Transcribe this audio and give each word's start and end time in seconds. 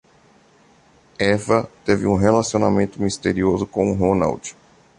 Eva 1.19 1.69
teve 1.85 2.07
um 2.07 2.15
relacionamento 2.15 2.99
misterioso 2.99 3.67
com 3.67 3.93
Ronald. 3.93 4.55